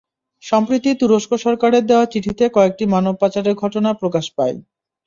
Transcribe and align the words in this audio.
সম্প্রতি 0.43 0.89
তুরস্ক 0.99 1.31
সরকারের 1.45 1.83
দেওয়া 1.85 2.05
চিঠিতে 2.13 2.43
কয়েকটি 2.55 2.83
মানব 2.93 3.13
পাচারের 3.21 3.55
ঘটনা 3.61 3.89
প্রকাশ 4.01 4.25
পায়। 4.37 4.55